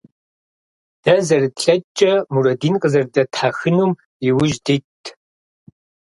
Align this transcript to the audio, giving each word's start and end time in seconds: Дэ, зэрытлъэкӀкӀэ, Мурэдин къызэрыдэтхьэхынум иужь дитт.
Дэ, 1.03 1.13
зэрытлъэкӀкӀэ, 1.27 2.13
Мурэдин 2.33 2.75
къызэрыдэтхьэхынум 2.81 3.91
иужь 4.27 4.57
дитт. 4.65 5.03